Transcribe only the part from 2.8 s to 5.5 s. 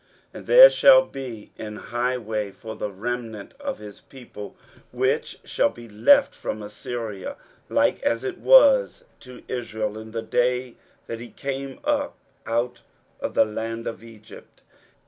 remnant of his people, which